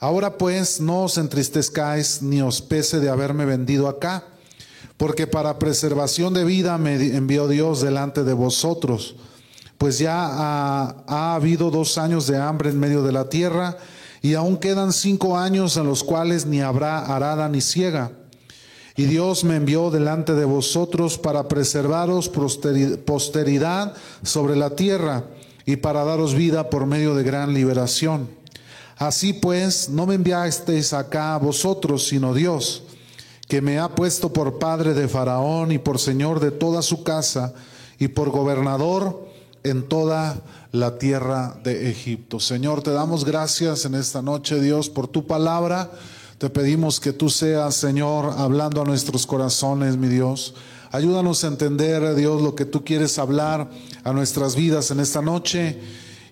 [0.00, 4.24] Ahora pues no os entristezcáis ni os pese de haberme vendido acá,
[4.96, 9.16] porque para preservación de vida me envió Dios delante de vosotros,
[9.78, 13.76] pues ya ha, ha habido dos años de hambre en medio de la tierra,
[14.22, 18.12] y aún quedan cinco años en los cuales ni habrá arada ni ciega.
[18.96, 25.24] Y Dios me envió delante de vosotros para preservaros posteridad sobre la tierra
[25.66, 28.28] y para daros vida por medio de gran liberación.
[28.96, 32.82] Así pues, no me enviasteis acá a vosotros, sino Dios,
[33.46, 37.52] que me ha puesto por padre de Faraón y por señor de toda su casa
[37.98, 39.28] y por gobernador
[39.64, 40.40] en toda
[40.72, 42.40] la tierra de Egipto.
[42.40, 45.90] Señor, te damos gracias en esta noche, Dios, por tu palabra.
[46.38, 50.54] Te pedimos que tú seas, Señor, hablando a nuestros corazones, mi Dios.
[50.90, 53.68] Ayúdanos a entender, Dios, lo que tú quieres hablar
[54.04, 55.78] a nuestras vidas en esta noche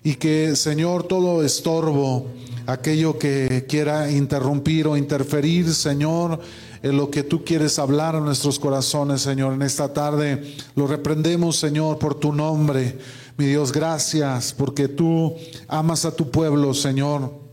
[0.03, 2.27] y que, Señor, todo estorbo,
[2.67, 6.39] aquello que quiera interrumpir o interferir, Señor,
[6.81, 11.57] en lo que tú quieres hablar a nuestros corazones, Señor, en esta tarde, lo reprendemos,
[11.57, 12.97] Señor, por tu nombre.
[13.37, 15.35] Mi Dios, gracias porque tú
[15.67, 17.45] amas a tu pueblo, Señor.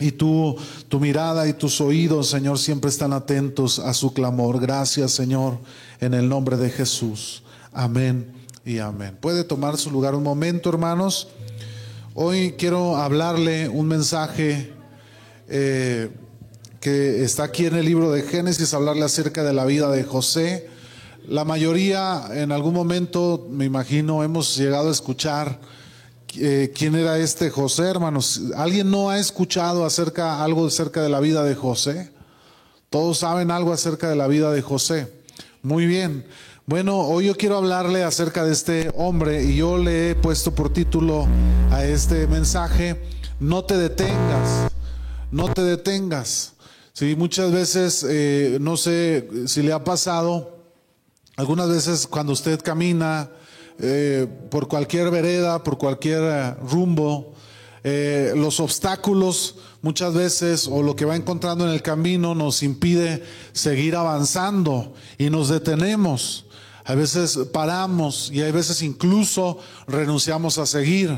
[0.00, 0.56] Y tú,
[0.88, 4.60] tu mirada y tus oídos, Señor, siempre están atentos a su clamor.
[4.60, 5.58] Gracias, Señor,
[6.00, 7.42] en el nombre de Jesús.
[7.72, 8.32] Amén
[8.64, 9.18] y amén.
[9.20, 11.28] Puede tomar su lugar un momento, hermanos.
[12.20, 14.72] Hoy quiero hablarle un mensaje
[15.48, 16.10] eh,
[16.80, 20.68] que está aquí en el libro de Génesis, hablarle acerca de la vida de José.
[21.28, 25.60] La mayoría en algún momento, me imagino, hemos llegado a escuchar
[26.36, 28.40] eh, quién era este José, hermanos.
[28.56, 32.10] ¿Alguien no ha escuchado acerca algo acerca de la vida de José?
[32.90, 35.06] Todos saben algo acerca de la vida de José.
[35.62, 36.24] Muy bien.
[36.68, 40.70] Bueno, hoy yo quiero hablarle acerca de este hombre y yo le he puesto por
[40.70, 41.26] título
[41.70, 43.00] a este mensaje,
[43.40, 44.70] no te detengas,
[45.30, 46.52] no te detengas.
[46.92, 50.58] Sí, muchas veces, eh, no sé si le ha pasado,
[51.36, 53.30] algunas veces cuando usted camina
[53.78, 57.32] eh, por cualquier vereda, por cualquier eh, rumbo,
[57.82, 63.96] los obstáculos muchas veces o lo que va encontrando en el camino nos impide seguir
[63.96, 66.44] avanzando y nos detenemos.
[66.88, 71.10] A veces paramos y a veces incluso renunciamos a seguir.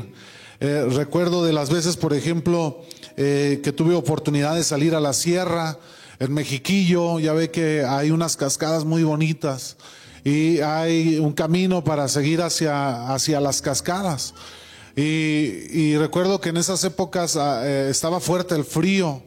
[0.59, 2.81] Eh, recuerdo de las veces, por ejemplo,
[3.15, 5.79] eh, que tuve oportunidad de salir a la sierra,
[6.19, 9.77] en Mexiquillo, ya ve que hay unas cascadas muy bonitas
[10.25, 14.33] y hay un camino para seguir hacia, hacia las cascadas.
[14.93, 19.23] Y, recuerdo que en esas épocas ah, eh, estaba fuerte el frío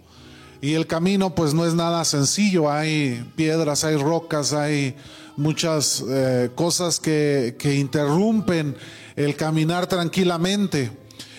[0.65, 4.97] y el camino pues no es nada sencillo, hay piedras, hay rocas, hay
[5.37, 8.75] muchas eh, cosas que, que interrumpen
[9.15, 10.91] el caminar tranquilamente.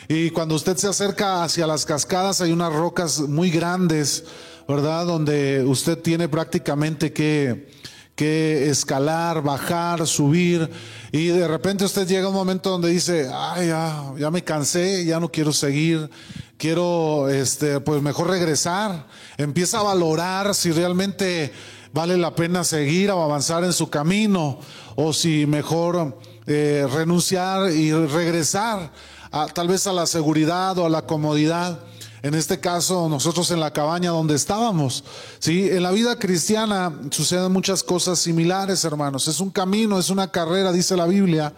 [0.07, 4.25] Y cuando usted se acerca hacia las cascadas hay unas rocas muy grandes,
[4.67, 5.07] ¿verdad?
[5.07, 7.71] Donde usted tiene prácticamente que,
[8.15, 10.69] que escalar, bajar, subir.
[11.11, 15.05] Y de repente usted llega a un momento donde dice, ay, ya, ya me cansé,
[15.05, 16.09] ya no quiero seguir,
[16.57, 19.05] quiero, este, pues mejor regresar.
[19.37, 21.51] Empieza a valorar si realmente
[21.93, 24.59] vale la pena seguir o avanzar en su camino
[24.95, 28.91] o si mejor eh, renunciar y regresar
[29.31, 31.79] a, tal vez a la seguridad o a la comodidad.
[32.25, 35.03] En este caso, nosotros en la cabaña donde estábamos.
[35.37, 35.69] ¿sí?
[35.69, 39.27] En la vida cristiana suceden muchas cosas similares, hermanos.
[39.27, 41.53] Es un camino, es una carrera, dice la Biblia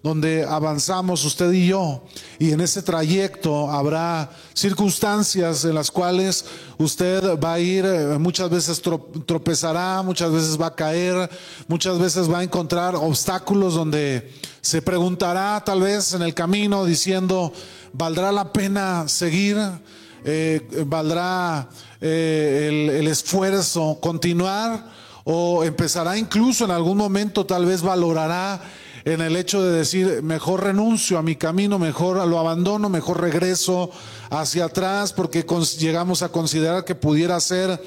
[0.00, 2.04] donde avanzamos usted y yo.
[2.38, 6.44] Y en ese trayecto habrá circunstancias en las cuales
[6.78, 8.80] usted va a ir, eh, muchas veces
[9.26, 11.28] tropezará, muchas veces va a caer,
[11.66, 17.52] muchas veces va a encontrar obstáculos donde se preguntará tal vez en el camino diciendo,
[17.92, 19.58] ¿valdrá la pena seguir?
[20.24, 21.68] Eh, ¿Valdrá
[22.00, 24.90] eh, el esfuerzo continuar?
[25.24, 28.60] O empezará incluso en algún momento, tal vez valorará
[29.04, 33.90] en el hecho de decir, mejor renuncio a mi camino, mejor lo abandono, mejor regreso
[34.30, 35.44] hacia atrás, porque
[35.78, 37.82] llegamos a considerar que pudiera ser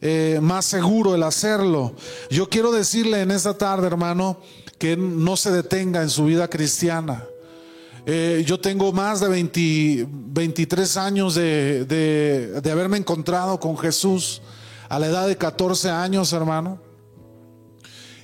[0.00, 1.94] eh, más seguro el hacerlo.
[2.30, 4.38] Yo quiero decirle en esta tarde, hermano,
[4.78, 7.24] que no se detenga en su vida cristiana.
[8.06, 14.42] Eh, yo tengo más de 23 años de, de haberme encontrado con Jesús
[14.88, 16.80] a la edad de 14 años, hermano.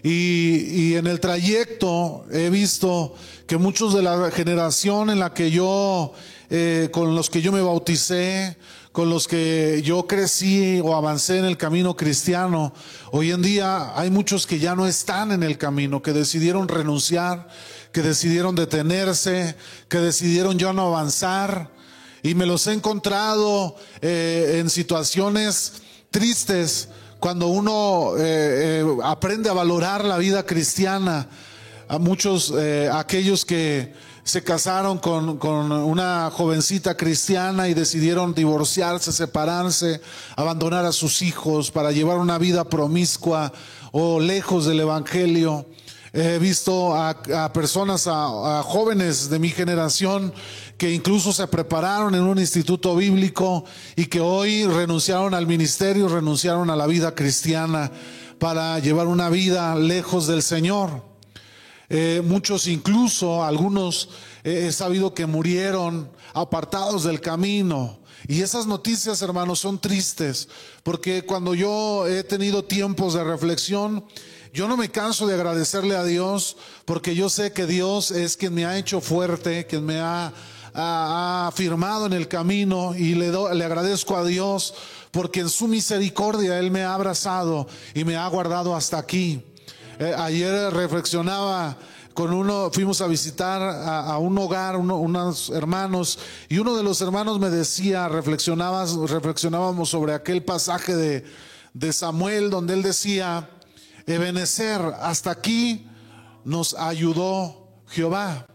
[0.03, 3.15] Y, en el trayecto he visto
[3.47, 6.13] que muchos de la generación en la que yo,
[6.49, 8.57] eh, con los que yo me bauticé,
[8.93, 12.73] con los que yo crecí o avancé en el camino cristiano,
[13.13, 17.49] hoy en día hay muchos que ya no están en el camino, que decidieron renunciar,
[17.93, 19.57] que decidieron detenerse,
[19.89, 21.71] que decidieron ya no avanzar.
[22.23, 29.55] y me los he encontrado eh, en situaciones tristes cuando uno eh, eh, aprende a
[29.55, 31.29] valorar la vida cristiana.
[31.89, 32.55] A muchos,
[32.93, 40.01] aquellos que se casaron con, con, una jovencita cristiana y decidieron divorciarse, separarse,
[40.37, 43.53] abandonar a sus hijos para llevar una vida promiscua
[43.91, 45.67] o lejos del Evangelio.
[46.13, 50.33] He visto a, personas, a, jóvenes de mi generación
[50.77, 53.65] que incluso se prepararon en un instituto bíblico
[53.95, 57.93] y que hoy renunciaron al ministerio, renunciaron a la vida cristiana
[58.41, 61.05] para llevar una vida lejos del Señor.
[61.89, 64.09] Eh, muchos incluso, algunos
[64.43, 68.01] he sabido que murieron apartados del camino.
[68.27, 70.49] Y esas noticias, hermanos, son tristes,
[70.83, 74.05] porque cuando yo he tenido tiempos de reflexión,
[74.53, 78.55] yo no me canso de agradecerle a Dios porque yo sé que Dios es quien
[78.55, 80.33] me ha hecho fuerte, quien me ha,
[80.73, 84.73] afirmado en el camino y le, le agradezco a Dios
[85.11, 89.45] porque en su misericordia Él me ha abrazado y me ha guardado hasta aquí.
[89.99, 91.77] Eh, ayer reflexionaba
[92.15, 96.19] con uno, fuimos a visitar a, un hogar, unos hermanos,
[96.49, 101.25] y uno de los hermanos me decía, reflexionábamos sobre aquel pasaje de,
[101.73, 103.49] de Samuel donde él decía,
[104.11, 105.87] Ebenecer, hasta aquí
[106.45, 108.47] nos ayudó Jehová.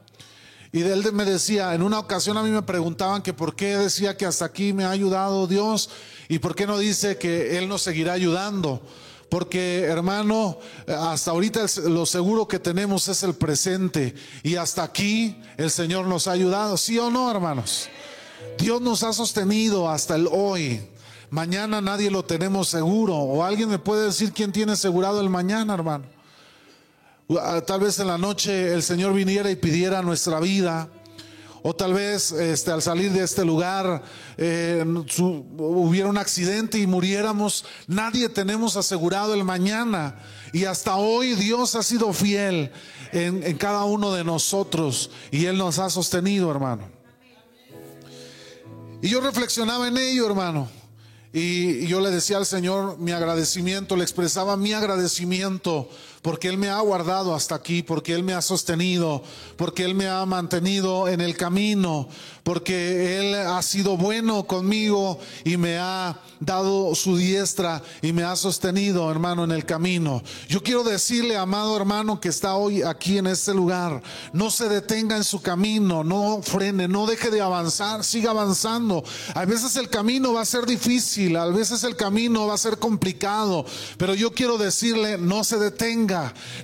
[0.71, 4.17] Y él me decía, en una ocasión a mí me preguntaban que por qué decía
[4.17, 5.89] que hasta aquí me ha ayudado Dios
[6.27, 8.81] y por qué no dice que Él nos seguirá ayudando.
[9.29, 15.71] Porque hermano, hasta ahorita lo seguro que tenemos es el presente y hasta aquí el
[15.71, 17.87] Señor nos ha ayudado, ¿sí o no, hermanos?
[18.57, 20.85] Dios nos ha sostenido hasta el hoy.
[21.35, 23.13] Mañana nadie lo tenemos seguro.
[23.17, 26.05] O alguien me puede decir quién tiene asegurado el mañana, hermano.
[27.41, 30.87] Ah, tal vez en la noche el Señor viniera y pidiera nuestra vida.
[31.61, 34.01] O tal vez este, al salir de este lugar
[34.37, 34.81] eh,
[35.57, 37.65] hubiera un accidente y muriéramos.
[37.88, 40.15] Nadie tenemos asegurado el mañana.
[40.53, 42.71] Y hasta hoy Dios ha sido fiel
[43.11, 45.11] en, en cada uno de nosotros.
[45.31, 46.83] Y Él nos ha sostenido, hermano.
[49.01, 50.84] Y yo reflexionaba en ello, hermano.
[51.37, 55.89] Y yo le decía al Señor mi agradecimiento, le expresaba mi agradecimiento
[56.25, 59.22] porque Él me ha guardado hasta aquí, porque Él me ha sostenido,
[59.57, 62.10] porque Él me ha mantenido en el camino,
[62.42, 68.36] porque Él ha sido bueno conmigo y me ha dado su diestra y me ha
[68.36, 70.24] sostenido, hermano, en el camino.
[70.50, 74.01] Yo quiero decirle, amado hermano, que está hoy aquí en este lugar,
[74.33, 79.04] no se detenga en su camino, no frene, no deje de avanzar, siga avanzando.
[79.36, 82.80] A veces el camino va a ser difícil, a veces el camino va a ser
[82.80, 83.63] complicado,
[84.00, 86.14] pero yo quiero decirle, no se detenga.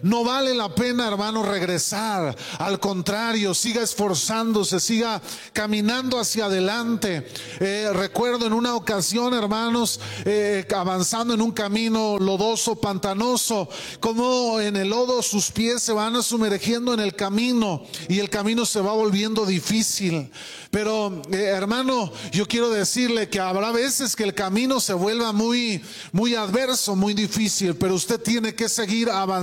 [0.04, 2.36] No vale la pena, hermano, regresar.
[2.60, 5.22] Al contrario, siga esforzándose, siga
[5.54, 7.28] caminando hacia adelante.
[7.60, 13.68] Eh, recuerdo en una ocasión, hermanos, eh, avanzando en un camino lodoso, pantanoso,
[14.00, 18.66] como en el lodo sus pies se van sumergiendo en el camino y el camino
[18.66, 20.32] se va volviendo difícil.
[20.70, 25.84] Pero, eh, hermano, yo quiero decirle que habrá veces que el camino se vuelva muy,
[26.12, 29.41] muy adverso, muy difícil, pero usted tiene que seguir avanzando.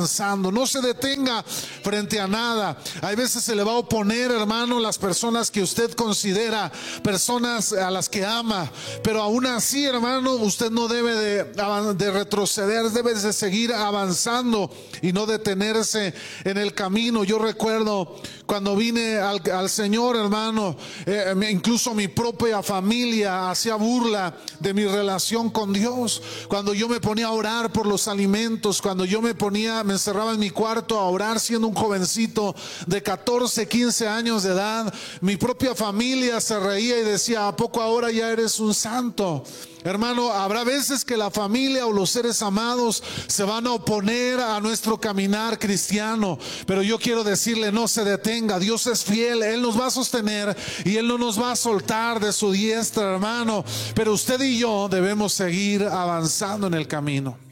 [0.52, 2.76] No se detenga frente a nada.
[3.02, 7.72] Hay veces se le va a oponer, hermano, las personas que usted considera considera personas
[7.72, 8.69] a las que ama,
[9.05, 14.69] pero aún así, hermano, usted no debe de, retroceder, debe de seguir avanzando
[15.00, 16.12] y no detenerse
[16.43, 17.22] en el camino.
[17.22, 20.76] Yo recuerdo cuando vine al, Señor, hermano,
[21.06, 26.20] eh, incluso mi propia familia hacía burla de mi relación con Dios.
[26.48, 30.32] Cuando yo me ponía a orar por los alimentos, cuando yo me ponía, me encerraba
[30.32, 32.55] en mi cuarto a orar siendo un jovencito
[32.87, 37.81] de 14, 15 años de edad, mi propia familia se reía y decía, ¿a poco
[37.81, 39.44] ahora ya eres un santo?
[39.85, 44.61] Hermano, habrá veces que la familia o los seres amados se van a oponer a
[44.61, 49.81] nuestro caminar cristiano, pero yo quiero decirle, no se detenga, Dios es fiel, Él nos
[49.81, 54.13] va a sostener y Él no nos va a soltar de su diestra, hermano, pero
[54.13, 57.47] usted y yo debemos seguir avanzando en el camino.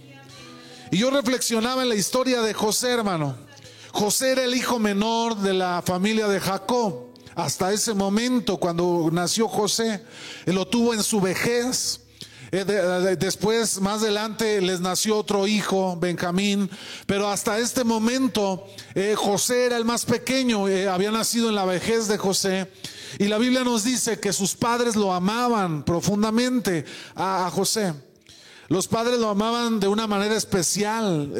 [0.90, 3.36] Y yo reflexionaba en la historia de José, hermano.
[3.92, 9.48] José era el hijo menor de la familia de Jacob hasta ese momento cuando nació
[9.48, 10.02] José.
[10.46, 12.00] Él lo tuvo en su vejez.
[12.52, 12.64] Eh,
[13.18, 16.70] después, más adelante, les nació otro hijo, Benjamín,
[17.06, 21.64] pero hasta este momento eh, José era el más pequeño, eh, había nacido en la
[21.64, 22.70] vejez de José.
[23.18, 27.92] Y la Biblia nos dice que sus padres lo amaban profundamente a, José.
[28.68, 31.32] Los padres lo amaban de una manera especial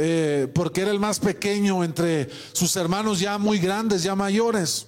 [0.55, 4.87] porque era el más pequeño entre sus hermanos ya muy grandes, ya mayores.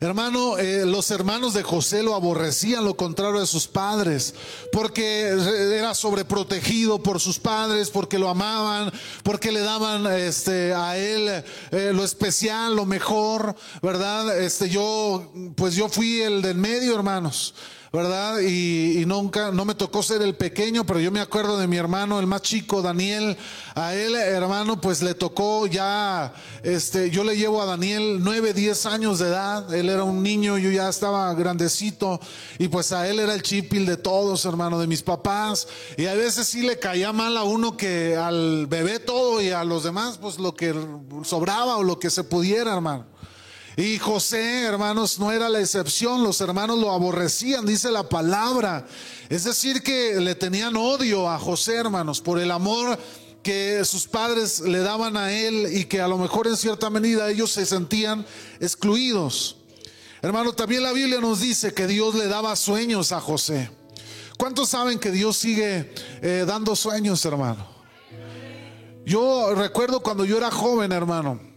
[0.00, 4.32] Hermano, eh, los hermanos de José lo aborrecían, lo contrario de sus padres,
[4.70, 5.30] porque
[5.76, 8.92] era sobreprotegido por sus padres, porque lo amaban,
[9.24, 14.40] porque le daban este, a él eh, lo especial, lo mejor, ¿verdad?
[14.40, 17.54] Este, yo, pues yo fui el del medio, hermanos.
[17.92, 18.40] ¿Verdad?
[18.40, 22.20] Y, nunca, no me tocó ser el pequeño, pero yo me acuerdo de mi hermano,
[22.20, 23.36] el más chico, Daniel.
[23.74, 28.86] A él, hermano, pues le tocó ya, este, yo le llevo a Daniel nueve, diez
[28.86, 29.72] años de edad.
[29.72, 32.20] Él era un niño, yo ya estaba grandecito.
[32.58, 35.68] Y pues a él era el chipil de todos, hermano, de mis papás.
[35.96, 39.64] Y a veces sí le caía mal a uno que al bebé todo y a
[39.64, 40.74] los demás, pues lo que
[41.24, 43.17] sobraba o lo que se pudiera, hermano.
[43.78, 48.88] Y José, hermanos, no era la excepción, los hermanos lo aborrecían, dice la palabra.
[49.28, 52.98] Es decir, que le tenían odio a José, hermanos, por el amor
[53.40, 57.30] que sus padres le daban a él y que a lo mejor en cierta medida
[57.30, 58.26] ellos se sentían
[58.58, 59.58] excluidos.
[60.22, 63.70] Hermano, también la Biblia nos dice que Dios le daba sueños a José.
[64.38, 67.64] ¿Cuántos saben que Dios sigue eh, dando sueños, hermano?
[69.06, 71.47] Yo recuerdo cuando yo era joven, hermano.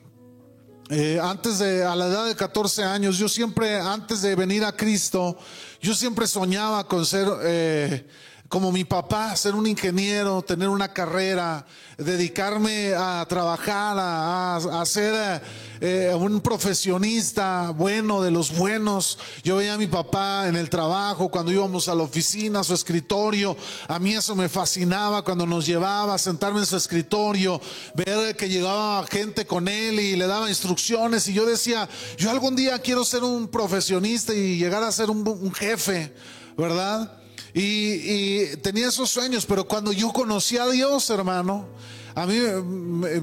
[0.93, 4.73] Eh, antes de, a la edad de 14 años, yo siempre, antes de venir a
[4.73, 5.37] Cristo,
[5.79, 8.05] yo siempre soñaba con ser eh,
[8.51, 11.65] como mi papá, ser un ingeniero, tener una carrera,
[11.97, 15.41] dedicarme a trabajar, a, ser
[15.79, 19.17] eh, un profesionista bueno de los buenos.
[19.41, 22.73] Yo veía a mi papá en el trabajo, cuando íbamos a la oficina, a su
[22.73, 23.55] escritorio.
[23.87, 27.61] A mí eso me fascinaba cuando nos llevaba a sentarme en su escritorio,
[27.95, 31.25] ver que llegaba gente con él y le daba instrucciones.
[31.29, 35.53] Y yo decía, yo algún día quiero ser un profesionista y llegar a ser un
[35.53, 36.13] jefe,
[36.57, 37.20] ¿verdad?
[37.53, 41.67] Y, tenía esos sueños, pero cuando yo conocí a Dios, hermano,
[42.13, 42.37] a mí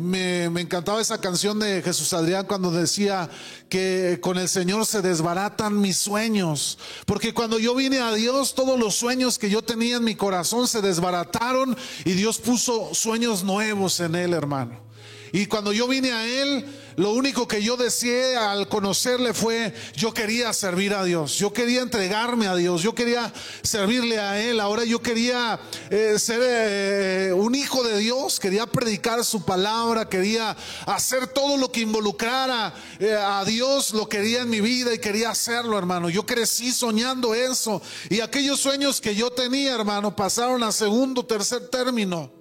[0.01, 3.29] me, encantaba esa canción de Jesús Adrián cuando decía
[3.69, 6.79] que con el Señor se desbaratan mis sueños.
[7.05, 10.69] Porque cuando yo vine a Dios, todos los sueños que yo tenía en mi corazón
[10.69, 14.88] se desbarataron y Dios puso sueños nuevos en él, hermano.
[15.33, 16.65] Y cuando yo vine a Él,
[16.97, 21.83] lo único que yo deseé al conocerle fue, yo quería servir a Dios, yo quería
[21.83, 23.33] entregarme a Dios, yo quería
[23.63, 29.25] servirle a Él, ahora yo quería eh, ser eh, un hijo de Dios, quería predicar
[29.25, 30.57] su palabra, quería
[30.87, 35.31] hacer todo lo que involucrara eh, a Dios, lo quería en mi vida y quería
[35.31, 36.11] hacerlo, hermano.
[36.11, 37.81] Yo crecí soñando eso.
[38.11, 42.38] Y aquellos sueños que yo tenía, hermano, pasaron a segundo, tercer término.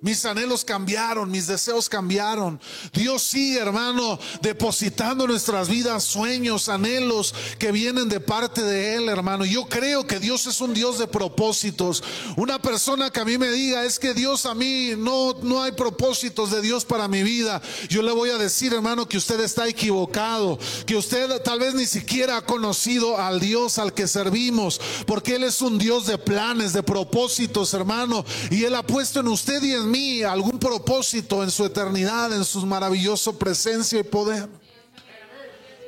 [0.00, 2.60] Mis anhelos cambiaron, mis deseos cambiaron.
[2.92, 9.08] Dios sigue, hermano, depositando en nuestras vidas sueños, anhelos que vienen de parte de Él,
[9.08, 9.44] hermano.
[9.44, 12.02] Yo creo que Dios es un Dios de propósitos.
[12.36, 15.72] Una persona que a mí me diga, es que Dios a mí no, no hay
[15.72, 17.62] propósitos de Dios para mi vida.
[17.88, 21.86] Yo le voy a decir, hermano, que usted está equivocado, que usted tal vez ni
[21.86, 26.72] siquiera ha conocido al Dios al que servimos, porque Él es un Dios de planes,
[26.72, 28.24] de propósitos, hermano.
[28.50, 32.44] Y Él ha puesto en usted y en mí algún propósito en su eternidad, en
[32.44, 34.48] su maravilloso presencia y poder.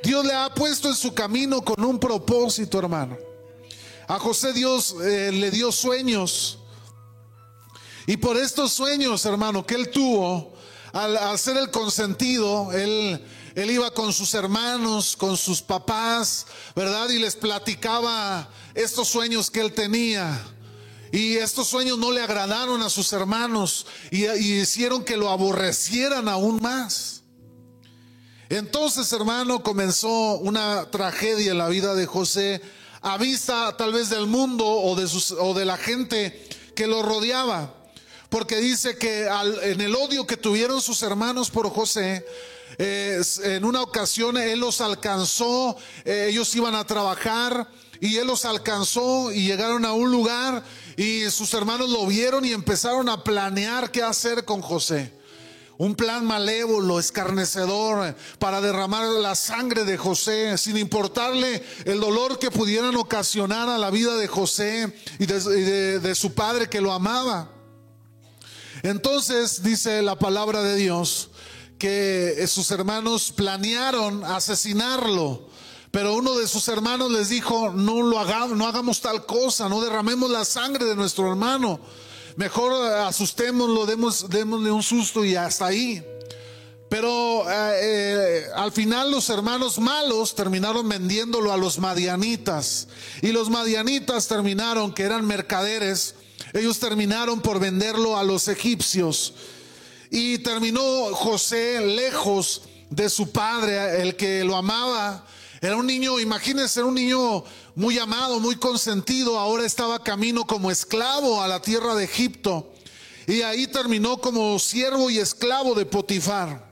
[0.03, 3.17] Dios le ha puesto en su camino con un propósito, hermano.
[4.07, 6.59] A José Dios eh, le dio sueños.
[8.07, 10.53] Y por estos sueños, hermano, que él tuvo,
[10.93, 13.21] al, ser el consentido, él
[13.55, 17.09] iba con sus hermanos, con sus papás, ¿verdad?
[17.09, 20.41] Y les platicaba estos sueños que él tenía.
[21.11, 26.61] Y estos sueños no le agradaron a sus hermanos y, hicieron que lo aborrecieran aún
[26.61, 27.23] más.
[28.49, 32.61] Entonces, hermano, comenzó una tragedia en la vida de José
[33.01, 37.01] a vista tal vez del mundo o de, sus, o de la gente que lo
[37.01, 37.73] rodeaba.
[38.29, 39.27] Porque dice que
[39.63, 42.25] en el odio que tuvieron sus hermanos por José,
[42.77, 45.75] en una ocasión él los alcanzó,
[46.05, 47.67] eh, ellos iban a trabajar
[48.01, 50.63] y él los alcanzó y llegaron a un lugar
[50.95, 55.13] y sus hermanos lo vieron y empezaron a planear qué hacer con José.
[55.77, 62.51] Un plan malévolo, escarnecedor, para derramar la sangre de José, sin importarle el dolor que
[62.51, 67.49] pudieran ocasionar a la vida de José y de, de su padre que lo amaba.
[68.83, 71.29] Entonces dice la palabra de Dios
[71.77, 75.48] que sus hermanos planearon asesinarlo.
[75.91, 79.81] Pero uno de sus hermanos les dijo, no lo hagamos, no hagamos tal cosa, no
[79.81, 81.79] derramemos la sangre de nuestro hermano.
[82.35, 86.03] Mejor asustémoslo, demos, démosle un susto y hasta ahí.
[86.89, 92.87] Pero eh, eh, al final los hermanos malos terminaron vendiéndolo a los madianitas.
[93.21, 96.15] Y los madianitas terminaron, que eran mercaderes,
[96.53, 99.33] ellos terminaron por venderlo a los egipcios.
[100.11, 100.81] Y terminó
[101.13, 105.25] José lejos de su padre, el que lo amaba
[105.61, 107.43] Era un niño, imagínense, era un niño
[107.75, 109.37] muy amado, muy consentido.
[109.37, 112.73] Ahora estaba camino como esclavo a la tierra de Egipto.
[113.27, 116.69] Y ahí terminó como siervo y esclavo de Potifar.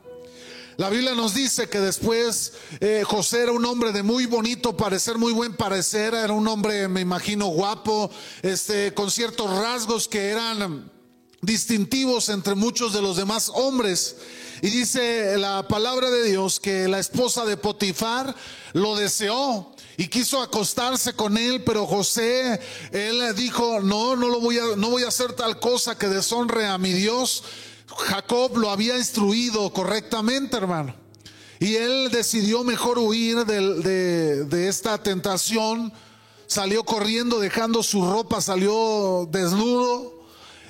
[0.78, 5.18] La Biblia nos dice que después eh, José era un hombre de muy bonito parecer,
[5.18, 8.12] muy buen parecer, era un hombre, me imagino, guapo,
[8.44, 10.92] este, con ciertos rasgos que eran
[11.42, 14.18] distintivos entre muchos de los demás hombres.
[14.62, 18.36] Y dice la palabra de Dios que la esposa de Potifar
[18.74, 22.60] lo deseó y quiso acostarse con él, pero José,
[22.92, 26.68] él dijo, no, no lo voy a, no voy a hacer tal cosa que deshonre
[26.68, 27.44] a mi Dios.
[27.88, 30.94] Jacob lo había instruido correctamente, hermano.
[31.60, 35.92] Y él decidió mejor huir de, de, esta tentación.
[36.46, 40.17] Salió corriendo, dejando su ropa, salió desnudo.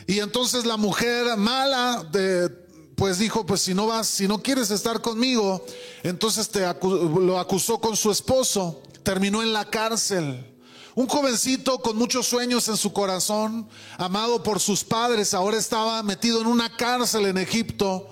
[0.08, 2.50] Y entonces la mujer mala, de,
[2.96, 5.64] pues dijo, pues si no vas, si no quieres estar conmigo,
[6.02, 8.82] entonces te lo acusó con su esposo.
[9.04, 10.56] Terminó en la cárcel.
[10.96, 16.42] Un jovencito con muchos sueños en su corazón, amado por sus padres, ahora estaba metido
[16.42, 18.10] en una cárcel en Egipto,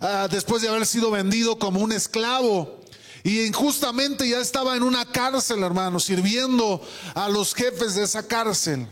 [0.00, 2.78] ah, después de haber sido vendido como un esclavo.
[3.24, 6.80] Y injustamente ya estaba en una cárcel, hermano, sirviendo
[7.14, 8.86] a los jefes de esa cárcel.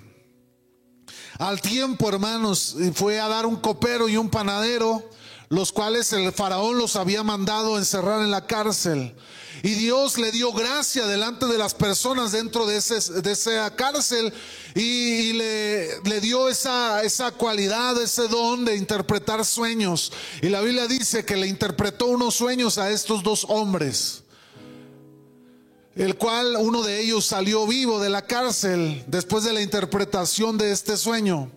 [1.38, 5.02] Al tiempo, hermanos, fue a dar un copero y un panadero,
[5.48, 9.14] los cuales el faraón los había mandado encerrar en la cárcel.
[9.62, 14.32] Y Dios le dio gracia delante de las personas dentro de, ese, de esa cárcel
[14.74, 20.12] y, le, le, dio esa, esa cualidad, ese don de interpretar sueños.
[20.42, 24.22] Y la Biblia dice que le interpretó unos sueños a estos dos hombres
[25.96, 30.70] el cual uno de ellos salió vivo de la cárcel después de la interpretación de
[30.70, 31.50] este sueño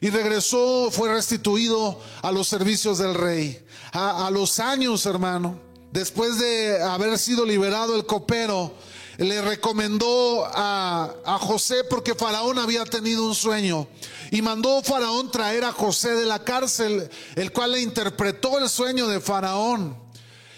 [0.00, 3.64] y regresó, fue restituido a los servicios del rey.
[3.92, 5.60] A, a los años, hermano,
[5.92, 8.72] después de haber sido liberado el copero,
[9.18, 13.86] le recomendó a, José porque Faraón había tenido un sueño
[14.30, 19.08] y mandó Faraón traer a José de la cárcel, el cual le interpretó el sueño
[19.08, 20.01] de Faraón.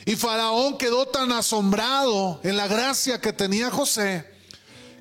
[0.06, 4.34] Y Faraón quedó tan asombrado en la gracia que tenía José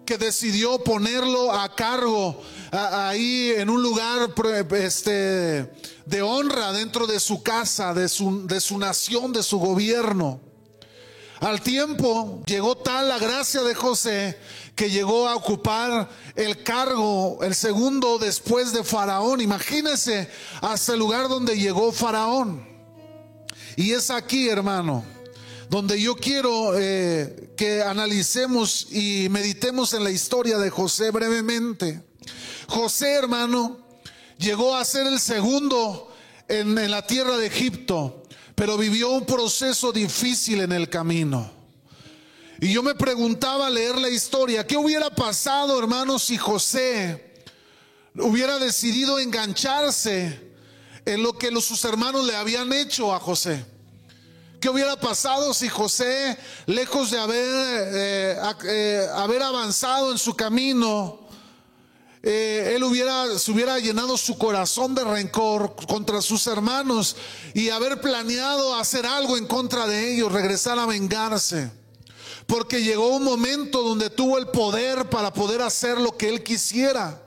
[0.06, 4.34] que decidió ponerlo a cargo ahí en un lugar
[4.72, 5.72] este,
[6.06, 10.42] de honra dentro de su casa, de su, de su nación, de su gobierno.
[11.40, 14.38] Al tiempo llegó tal la gracia de José
[14.76, 19.42] que llegó a ocupar el cargo, el segundo después de Faraón.
[19.42, 20.30] Imagínese
[20.62, 22.73] hasta el lugar donde llegó Faraón.
[23.76, 25.04] Y es aquí, hermano,
[25.70, 32.04] donde yo quiero eh, que analicemos y meditemos en la historia de José brevemente.
[32.68, 33.80] José, hermano,
[34.38, 36.14] llegó a ser el segundo
[36.48, 41.52] en, en la tierra de Egipto, pero vivió un proceso difícil en el camino.
[42.62, 47.44] Y yo me preguntaba leer la historia, ¿qué hubiera pasado, hermano, si José
[48.16, 50.53] hubiera decidido engancharse
[51.06, 53.66] en lo que los, sus hermanos le habían hecho a José?
[54.64, 56.38] ¿Qué hubiera pasado si José,
[56.68, 61.20] lejos de haber, eh, eh, avanzado en su camino,
[62.22, 67.18] eh, él hubiera, se hubiera llenado su corazón de rencor contra sus hermanos
[67.54, 71.70] y haber planeado hacer algo en contra de ellos, regresar a vengarse?
[72.48, 77.23] Porque llegó un momento donde tuvo el poder para poder hacer lo que él quisiera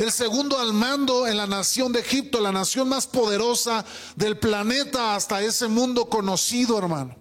[0.00, 3.84] el segundo al mando en la nación de Egipto, la nación más poderosa
[4.16, 7.14] del planeta hasta ese mundo conocido, hermano.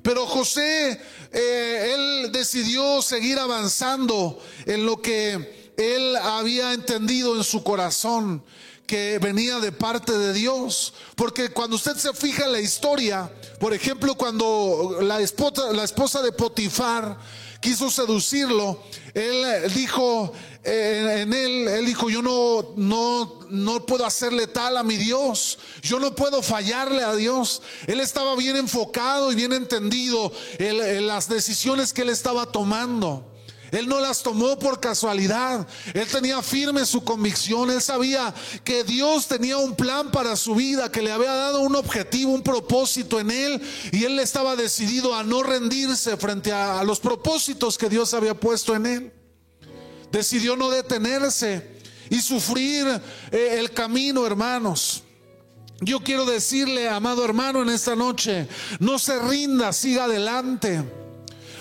[0.00, 1.00] Pero José,
[1.32, 8.44] eh, él decidió seguir avanzando en lo que él había entendido en su corazón
[8.86, 10.94] que venía de parte de Dios.
[11.16, 16.22] Porque cuando usted se fija en la historia, por ejemplo, cuando la esposa, la esposa
[16.22, 17.18] de Potifar
[17.60, 18.82] quiso seducirlo,
[19.14, 20.32] él dijo,
[20.64, 25.98] en él, él dijo, yo no, no, no puedo hacerle tal a mi Dios, yo
[26.00, 27.62] no puedo fallarle a Dios.
[27.86, 33.29] Él estaba bien enfocado y bien entendido en las decisiones que él estaba tomando.
[33.72, 35.66] Él no las tomó por casualidad.
[35.94, 37.70] Él tenía firme su convicción.
[37.70, 41.76] Él sabía que Dios tenía un plan para su vida, que le había dado un
[41.76, 43.62] objetivo, un propósito en él.
[43.92, 48.74] Y él estaba decidido a no rendirse frente a, los propósitos que Dios había puesto
[48.74, 49.12] en él
[50.10, 52.86] decidió no detenerse y sufrir
[53.30, 55.04] eh, el camino, hermanos.
[55.80, 58.46] Yo quiero decirle, amado hermano, en esta noche,
[58.80, 60.84] no se rinda, siga adelante.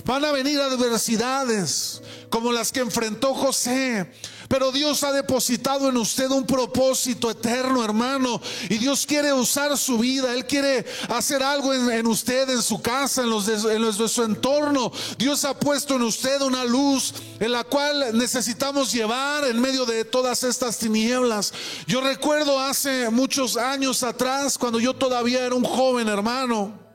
[0.09, 4.11] Van a venir adversidades como las que enfrentó José.
[4.47, 8.41] Pero Dios ha depositado en usted un propósito eterno, hermano.
[8.69, 10.33] Y Dios quiere usar su vida.
[10.33, 14.09] Él quiere hacer algo en, usted, en su casa, en los, de, en los de
[14.09, 14.91] su entorno.
[15.19, 20.05] Dios ha puesto en usted una luz en la cual necesitamos llevar en medio de
[20.05, 21.53] todas estas tinieblas.
[21.85, 26.88] Yo recuerdo hace muchos años atrás, cuando yo todavía era un joven hermano.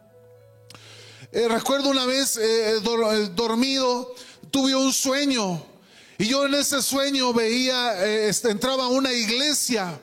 [1.34, 4.14] Eh, recuerdo una vez eh, eh, dormido,
[4.52, 5.66] tuve un sueño
[6.16, 10.00] y yo en ese sueño veía, este, entraba a una iglesia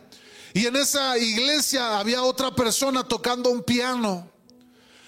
[0.53, 4.29] y en esa iglesia había otra persona tocando un piano.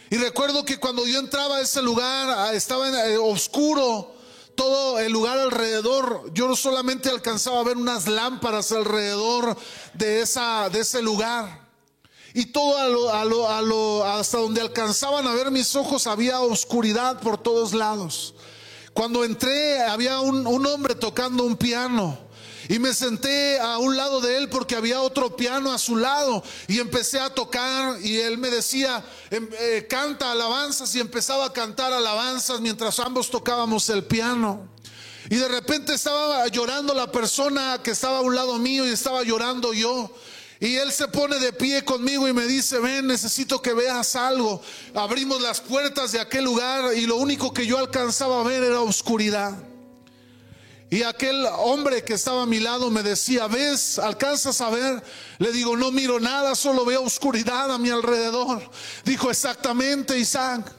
[0.09, 4.15] Y recuerdo que cuando yo entraba a ese lugar, ah, estaba en, oscuro
[4.55, 6.31] todo el lugar alrededor.
[6.33, 9.57] Yo solamente alcanzaba a ver unas lámparas alrededor
[9.93, 11.62] de, esa, de ese lugar.
[12.33, 17.73] Y todo a lo, hasta donde alcanzaban a ver mis ojos había oscuridad por todos
[17.73, 18.33] lados.
[18.93, 22.17] Cuando entré había un, hombre tocando un piano.
[22.69, 26.43] Y me senté a un lado de él porque había otro piano a su lado.
[26.67, 31.53] Y empecé a tocar y él me decía, em, eh, canta alabanzas y empezaba a
[31.53, 34.69] cantar alabanzas mientras ambos tocábamos el piano.
[35.29, 39.23] Y de repente estaba llorando la persona que estaba a un lado mío y estaba
[39.23, 40.09] llorando yo.
[40.63, 44.61] Y él se pone de pie conmigo y me dice, ven, necesito que veas algo.
[44.93, 48.79] Abrimos las puertas de aquel lugar y lo único que yo alcanzaba a ver era
[48.79, 49.61] oscuridad.
[50.89, 53.99] Y aquel hombre que estaba a mi lado me decía, ¿ves?
[53.99, 55.03] ¿Alcanzas a ver?
[55.37, 58.61] Le digo, no miro nada, solo veo oscuridad a mi alrededor.
[59.03, 60.71] Dijo, exactamente, Isaac.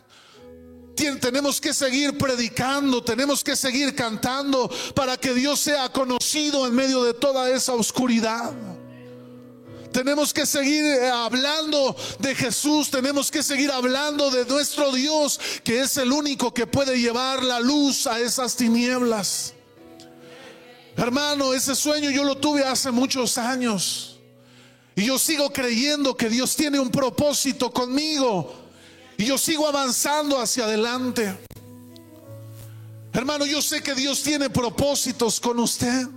[1.21, 7.05] Tenemos que seguir predicando, tenemos que seguir cantando para que Dios sea conocido en medio
[7.05, 8.55] de toda esa oscuridad.
[9.95, 15.83] Tenemos que seguir eh, hablando de Jesús, tenemos que seguir hablando de nuestro Dios, que
[15.83, 19.55] es el único que puede llevar la luz a esas tinieblas.
[20.97, 24.19] Hermano, ese sueño yo lo tuve hace muchos años.
[24.97, 28.53] Y yo sigo creyendo que Dios tiene un propósito conmigo.
[29.17, 31.39] Y yo sigo avanzando hacia adelante.
[33.13, 36.09] Hermano, yo sé que Dios tiene propósitos con usted.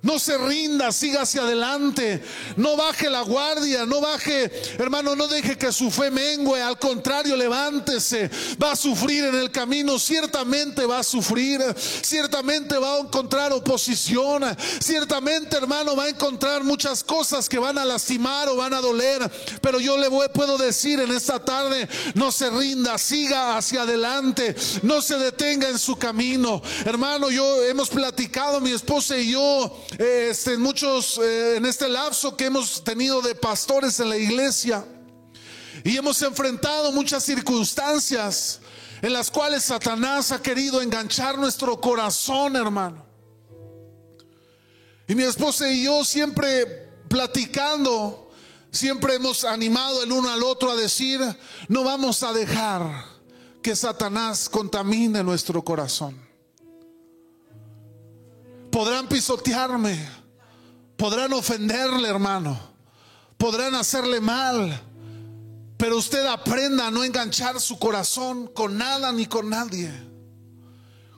[0.00, 2.22] No se rinda, siga hacia adelante.
[2.56, 6.62] No baje la guardia, no baje, hermano, no deje que su fe mengue.
[6.62, 8.30] Al contrario, levántese.
[8.62, 11.60] Va a sufrir en el camino, ciertamente va a sufrir.
[12.00, 14.44] Ciertamente va a encontrar oposición.
[14.78, 19.28] Ciertamente, hermano, va a encontrar muchas cosas que van a lastimar o van a doler.
[19.60, 24.54] Pero yo le puedo decir en esta tarde, no se rinda, siga hacia adelante.
[24.82, 26.62] No se detenga en su camino.
[26.84, 32.46] Hermano, yo hemos platicado, mi esposa y yo este, muchos, eh, en este lapso que
[32.46, 34.84] hemos tenido de pastores en la iglesia.
[35.84, 38.60] Y hemos enfrentado muchas circunstancias
[39.00, 43.06] en las cuales Satanás ha querido enganchar nuestro corazón, hermano.
[45.06, 48.30] Y mi esposa y yo siempre platicando,
[48.70, 51.20] siempre hemos animado el uno al otro a decir,
[51.68, 53.04] no vamos a dejar
[53.62, 56.27] que Satanás contamine nuestro corazón.
[58.78, 60.08] Podrán pisotearme,
[60.96, 62.56] podrán ofenderle, hermano,
[63.36, 64.80] podrán hacerle mal,
[65.76, 69.90] pero usted aprenda a no enganchar su corazón con nada ni con nadie.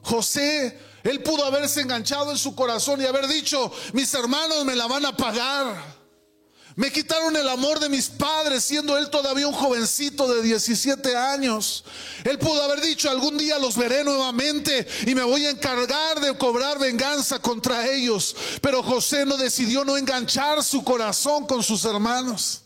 [0.00, 4.86] José, él pudo haberse enganchado en su corazón y haber dicho, mis hermanos me la
[4.86, 5.99] van a pagar.
[6.76, 11.84] Me quitaron el amor de mis padres siendo él todavía un jovencito de 17 años.
[12.24, 16.36] Él pudo haber dicho, algún día los veré nuevamente y me voy a encargar de
[16.38, 18.36] cobrar venganza contra ellos.
[18.60, 22.62] Pero José no decidió no enganchar su corazón con sus hermanos.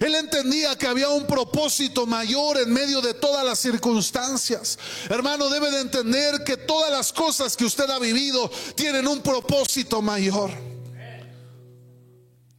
[0.00, 4.78] Él entendía que había un propósito mayor en medio de todas las circunstancias.
[5.08, 10.00] Hermano, debe de entender que todas las cosas que usted ha vivido tienen un propósito
[10.00, 10.71] mayor.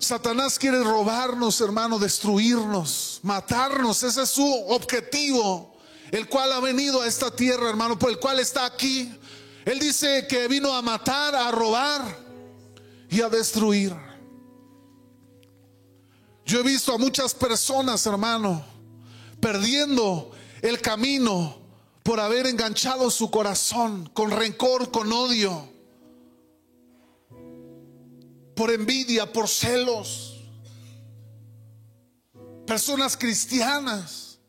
[0.04, 4.04] Satanás quiere robarnos, hermano, destruirnos, matarnos.
[4.04, 5.76] Ese es su objetivo,
[6.12, 9.12] el cual ha venido a esta tierra, hermano, por el cual está aquí.
[9.66, 12.02] Él dice que vino a matar, a robar
[13.10, 13.96] y a destruir.
[16.46, 18.64] Yo he visto a muchas personas, hermano,
[19.40, 21.58] perdiendo el camino
[22.04, 25.73] por haber enganchado su corazón con rencor, con odio
[28.56, 30.42] por envidia, por celos.
[32.66, 34.40] Personas cristianas,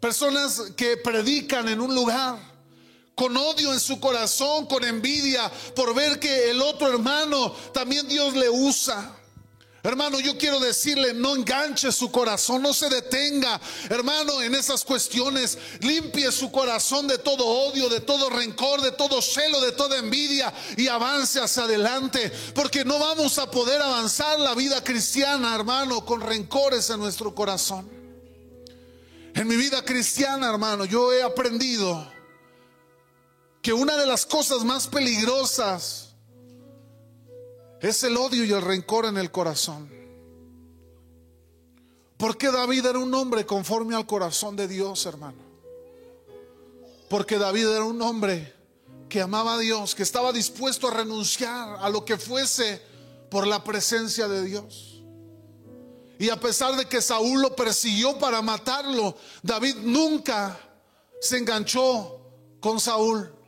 [0.00, 2.52] personas que predican en un lugar
[3.14, 8.34] con odio en su corazón, con envidia, por ver que el otro hermano también Dios
[8.34, 9.16] le usa.
[9.84, 15.58] Hermano, yo quiero decirle, no enganche su corazón, no se detenga, hermano, en esas cuestiones.
[15.80, 20.52] Limpie su corazón de todo odio, de todo rencor, de todo celo, de toda envidia
[20.76, 22.30] y avance hacia adelante.
[22.54, 27.90] Porque no vamos a poder avanzar la vida cristiana, hermano, con rencores en nuestro corazón.
[29.34, 32.08] En mi vida cristiana, hermano, yo he aprendido
[33.60, 36.11] que una de las cosas más peligrosas
[37.82, 39.90] es el odio y el rencor en el corazón.
[42.16, 45.42] Porque David era un hombre conforme al corazón de Dios, hermano.
[47.08, 48.54] Porque David era un hombre
[49.08, 52.80] que amaba a Dios, que estaba dispuesto a renunciar a lo que fuese
[53.28, 55.02] por la presencia de Dios.
[56.20, 60.56] Y a pesar de que Saúl lo persiguió para matarlo, David nunca
[61.20, 62.20] se enganchó
[62.60, 63.41] con Saúl.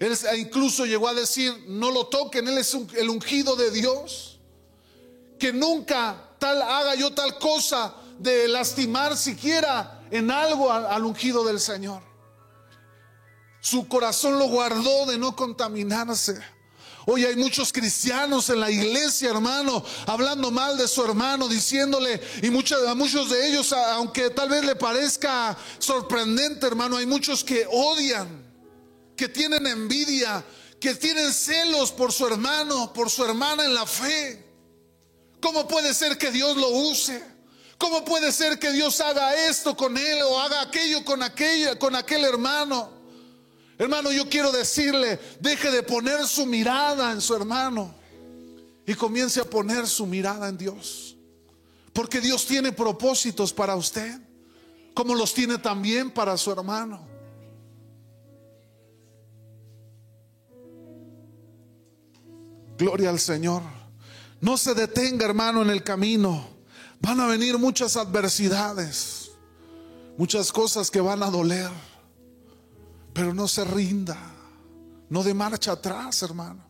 [0.00, 4.38] Él incluso llegó a decir, no lo toquen, Él es el ungido de Dios.
[5.38, 11.60] Que nunca tal haga yo tal cosa de lastimar siquiera en algo al, ungido del
[11.60, 12.02] Señor.
[13.60, 16.40] Su corazón lo guardó de no contaminarse.
[17.04, 22.46] Hoy hay muchos cristianos en la iglesia, hermano, hablando mal de su hermano, diciéndole, y
[22.46, 28.49] a muchos de ellos, aunque tal vez le parezca sorprendente, hermano, hay muchos que odian
[29.20, 30.42] que tienen envidia,
[30.80, 34.42] que tienen celos por su hermano, por su hermana en la fe.
[35.42, 37.22] ¿Cómo puede ser que Dios lo use?
[37.76, 41.94] ¿Cómo puede ser que Dios haga esto con él o haga aquello con aquella, con
[41.94, 42.92] aquel hermano?
[43.76, 47.94] Hermano, yo quiero decirle, deje de poner su mirada en su hermano
[48.86, 51.14] y comience a poner su mirada en Dios.
[51.92, 54.18] Porque Dios tiene propósitos para usted,
[54.94, 57.09] como los tiene también para su hermano.
[62.80, 63.62] Gloria al Señor.
[64.40, 66.48] No se detenga, hermano, en el camino.
[66.98, 69.32] Van a venir muchas adversidades,
[70.16, 71.68] muchas cosas que van a doler.
[73.12, 74.16] Pero no se rinda,
[75.10, 76.64] no de marcha atrás, hermano.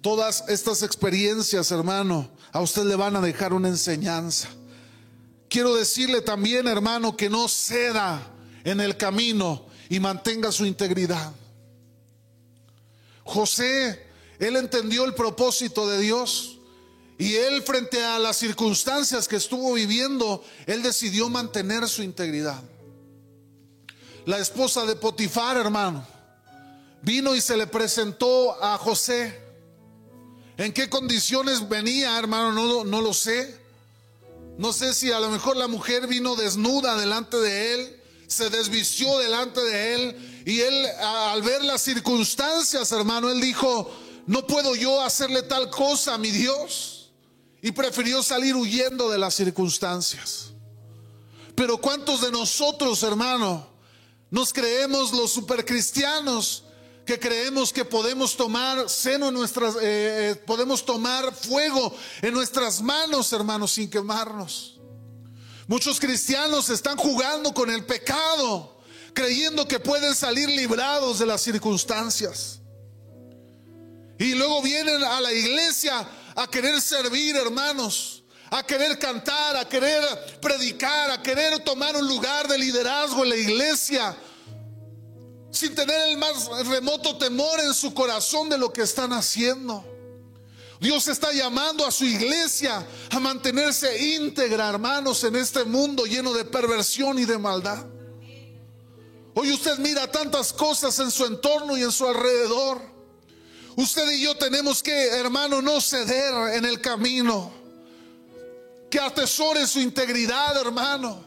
[0.00, 4.48] Todas estas experiencias, hermano, a usted le van a dejar una enseñanza.
[5.48, 8.20] Quiero decirle también, hermano, que no ceda
[8.64, 11.32] en el camino y mantenga su integridad.
[13.28, 14.06] José,
[14.38, 16.58] él entendió el propósito de Dios.
[17.18, 22.62] Y él frente a las circunstancias que estuvo viviendo, él decidió mantener su integridad.
[24.24, 26.06] La esposa de Potifar, hermano,
[27.02, 29.38] vino y se le presentó a José.
[30.56, 32.52] ¿En qué condiciones venía, hermano?
[32.52, 33.58] No, no lo sé.
[34.56, 37.97] No sé si a lo mejor la mujer vino desnuda delante de él
[38.28, 43.90] se desvistió delante de él y él al ver las circunstancias, hermano, él dijo,
[44.26, 47.10] no puedo yo hacerle tal cosa a mi Dios.
[47.60, 50.52] Y prefirió salir huyendo de las circunstancias.
[51.56, 53.66] Pero ¿cuántos de nosotros, hermano,
[54.30, 56.62] nos creemos los supercristianos?
[57.04, 62.82] que creemos que podemos tomar seno en nuestras, eh, eh, podemos tomar fuego en nuestras
[62.82, 64.77] manos, hermanos, sin quemarnos.
[65.68, 68.80] Muchos cristianos están jugando con el pecado,
[69.12, 72.62] creyendo que pueden salir librados de las circunstancias.
[74.18, 80.02] Y luego vienen a la iglesia a querer servir, hermanos, a querer cantar, a querer
[80.40, 84.16] predicar, a querer tomar un lugar de liderazgo en la iglesia,
[85.52, 89.84] sin tener el más remoto temor en su corazón de lo que están haciendo.
[90.80, 96.44] Dios está llamando a su iglesia a mantenerse íntegra, hermanos, en este mundo lleno de
[96.44, 97.84] perversión y de maldad.
[99.34, 102.80] Hoy usted mira tantas cosas en su entorno y en su alrededor.
[103.76, 107.52] Usted y yo tenemos que, hermano, no ceder en el camino.
[108.90, 111.24] Que atesore su integridad, hermano.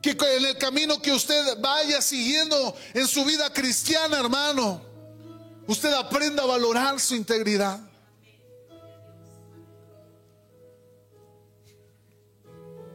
[0.00, 4.82] Que en el camino que usted vaya siguiendo en su vida cristiana, hermano,
[5.66, 7.80] usted aprenda a valorar su integridad.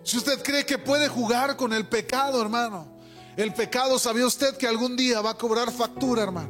[0.09, 2.87] Si usted cree que puede jugar con el pecado, hermano,
[3.37, 6.49] el pecado, ¿sabía usted que algún día va a cobrar factura, hermano?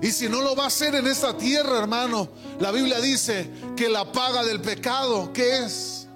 [0.00, 2.28] Y si no lo va a hacer en esta tierra, hermano,
[2.60, 6.06] la Biblia dice que la paga del pecado, ¿qué es?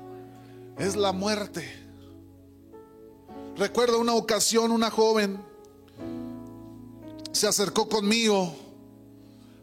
[0.78, 1.68] Es la muerte.
[3.56, 5.44] Recuerdo una ocasión, una joven
[7.32, 8.54] se acercó conmigo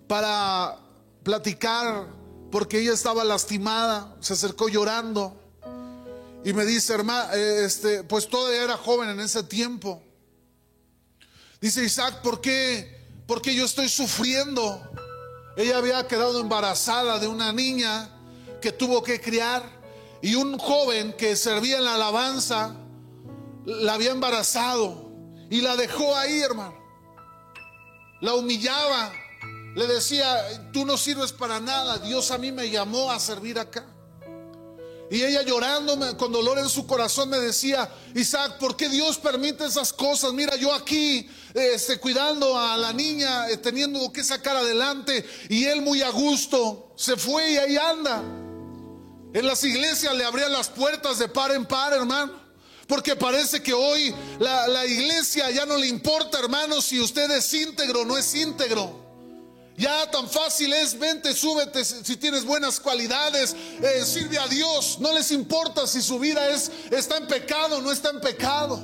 [0.10, 0.78] para
[1.24, 2.06] platicar
[2.52, 5.47] porque ella estaba lastimada, se acercó llorando.
[6.48, 10.02] Y me dice, hermano, este, pues todavía era joven en ese tiempo.
[11.60, 13.06] Dice Isaac, ¿por qué?
[13.28, 14.82] Porque yo estoy sufriendo.
[15.58, 18.10] Ella había quedado embarazada de una niña
[18.62, 19.62] que tuvo que criar
[20.22, 22.78] y un joven que servía en la alabanza
[23.66, 25.12] la había embarazado
[25.50, 26.78] y la dejó ahí, hermano.
[28.22, 29.12] La humillaba,
[29.76, 33.97] le decía, tú no sirves para nada, Dios a mí me llamó a servir acá.
[35.10, 39.66] Y ella llorando con dolor en su corazón me decía, Isaac, ¿por qué Dios permite
[39.66, 40.34] esas cosas?
[40.34, 45.82] Mira, yo aquí este, cuidando a la niña, eh, teniendo que sacar adelante, y él
[45.82, 48.22] muy a gusto se fue y ahí anda.
[49.34, 52.48] En las iglesias le abrían las puertas de par en par, hermano.
[52.86, 57.54] Porque parece que hoy la, la iglesia ya no le importa, hermano, si usted es
[57.54, 59.07] íntegro o no es íntegro.
[59.78, 64.98] Ya tan fácil es, vente, súbete si tienes buenas cualidades, eh, sirve a Dios.
[65.00, 68.80] No les importa si su vida es, está en pecado o no está en pecado.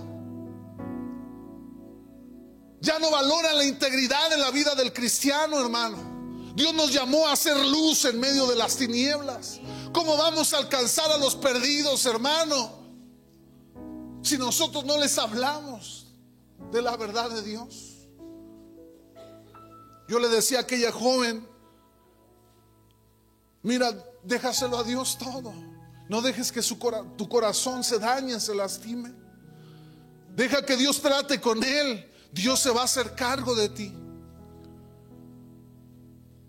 [2.79, 6.53] Ya no valoran la integridad en la vida del cristiano, hermano.
[6.53, 9.60] Dios nos llamó a hacer luz en medio de las tinieblas.
[9.91, 12.71] ¿Cómo vamos a alcanzar a los perdidos, hermano?
[14.21, 16.06] Si nosotros no les hablamos
[16.71, 17.92] de la verdad de Dios.
[20.13, 21.43] Yo le decía a aquella joven,
[23.63, 25.52] mira, déjaselo a Dios todo.
[26.08, 26.78] No dejes que su
[27.17, 29.12] tu corazón se dañe, se lastime.
[30.36, 32.08] Deja que Dios trate con él.
[32.32, 33.91] Dios se va a hacer cargo de ti.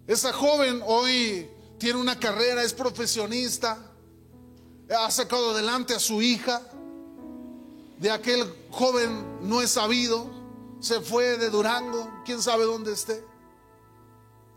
[0.07, 1.49] Esa joven hoy
[1.79, 3.79] tiene una carrera, es profesionista,
[4.95, 6.61] ha sacado adelante a su hija.
[7.99, 10.31] De aquel joven no es sabido,
[10.81, 13.33] se fue de Durango, quién sabe dónde esté.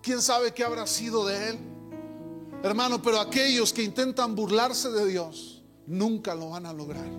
[0.08, 1.60] ¿Quién sabe qué habrá sido de él?
[2.64, 7.10] Hermano, pero aquellos que intentan burlarse de Dios nunca lo van a lograr.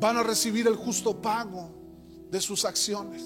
[0.00, 1.70] Van a recibir el justo pago
[2.28, 3.22] de sus acciones.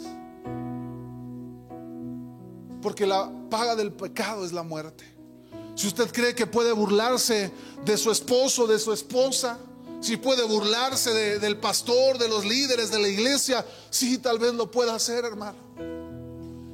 [2.82, 5.06] Porque la paga del pecado es la muerte.
[5.74, 7.50] Si usted cree que puede burlarse
[7.82, 9.58] de su esposo, de su esposa,
[10.02, 14.70] si puede burlarse del pastor, de los líderes de la iglesia, sí, tal vez lo
[14.70, 15.56] pueda hacer, hermano.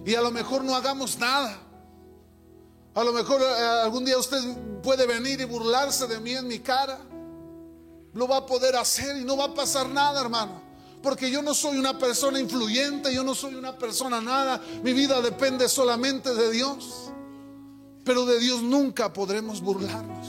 [0.05, 1.69] Y a lo mejor no hagamos nada.
[2.95, 3.45] A lo mejor eh,
[3.85, 4.39] algún día usted
[4.83, 6.99] puede venir y burlarse de mí en mi cara.
[8.13, 10.61] Lo va a poder hacer y no va a pasar nada, hermano.
[11.03, 14.61] Porque yo no soy una persona influyente, yo no soy una persona nada.
[14.83, 17.11] Mi vida depende solamente de Dios.
[18.05, 20.29] Pero de Dios nunca podremos burlarnos.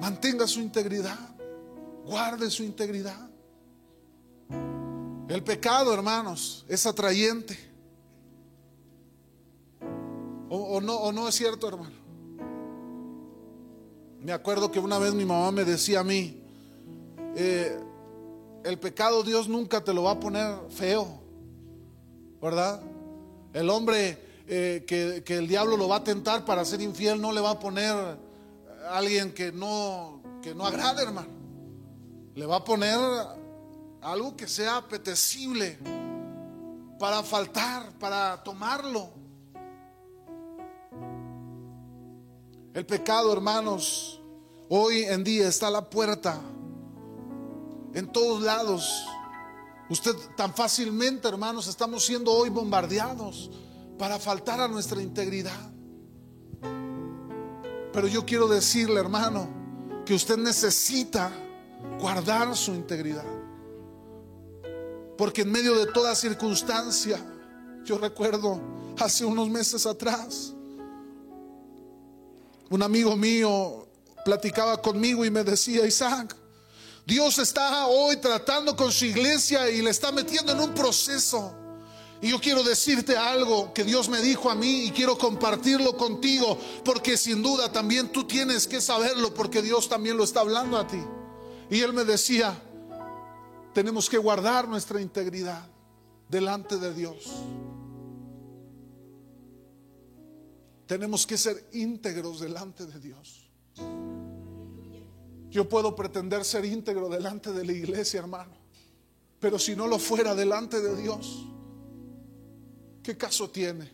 [0.00, 1.18] Mantenga su integridad.
[2.04, 3.28] Guarde su integridad.
[5.28, 7.58] El pecado, hermanos, es atrayente.
[10.48, 11.96] O, no, o no es cierto, hermano.
[14.20, 16.40] Me acuerdo que una vez mi mamá me decía a mí,
[17.34, 17.76] eh,
[18.64, 21.20] el pecado Dios nunca te lo va a poner feo,
[22.40, 22.80] ¿verdad?
[23.52, 27.32] El hombre eh, que, que, el diablo lo va a tentar para ser infiel no
[27.32, 27.94] le va a poner
[28.88, 31.28] a alguien que no, que no agrade, hermano.
[32.34, 32.98] Le va a poner
[34.06, 35.76] algo que sea apetecible
[36.96, 39.10] para faltar, para tomarlo.
[42.72, 44.22] El pecado, hermanos,
[44.68, 46.40] hoy en día está a la puerta,
[47.94, 48.88] en todos lados.
[49.90, 53.50] Usted tan fácilmente, hermanos, estamos siendo hoy bombardeados
[53.98, 55.72] para faltar a nuestra integridad.
[57.92, 59.48] Pero yo quiero decirle, hermano,
[60.04, 61.32] que usted necesita
[61.98, 63.35] guardar su integridad.
[65.16, 67.18] Porque en medio de toda circunstancia,
[67.84, 68.60] yo recuerdo
[68.98, 70.52] hace unos meses atrás,
[72.68, 73.86] un amigo mío
[74.24, 76.36] platicaba conmigo y me decía, Isaac,
[77.06, 81.54] Dios está hoy tratando con su iglesia y le está metiendo en un proceso.
[82.20, 86.58] Y yo quiero decirte algo que Dios me dijo a mí y quiero compartirlo contigo,
[86.84, 90.86] porque sin duda también tú tienes que saberlo, porque Dios también lo está hablando a
[90.86, 91.00] ti.
[91.70, 92.60] Y él me decía,
[93.76, 95.68] tenemos que guardar nuestra integridad
[96.30, 97.30] delante de Dios.
[100.86, 103.50] Tenemos que ser íntegros delante de Dios.
[105.50, 108.56] Yo puedo pretender ser íntegro delante de la iglesia, hermano.
[109.38, 111.44] Pero si no lo fuera delante de Dios,
[113.02, 113.92] ¿qué caso tiene?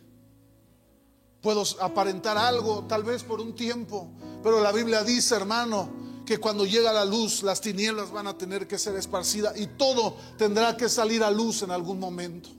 [1.41, 6.65] Puedo aparentar algo, tal vez por un tiempo, pero la Biblia dice, hermano, que cuando
[6.65, 10.89] llega la luz las tinieblas van a tener que ser esparcidas y todo tendrá que
[10.89, 12.49] salir a luz en algún momento.